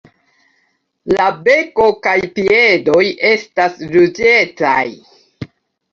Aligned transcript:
La 1.17 1.27
beko 1.49 1.89
kaj 2.07 2.15
piedoj 2.39 3.05
estas 3.33 3.77
ruĝecaj. 3.95 4.85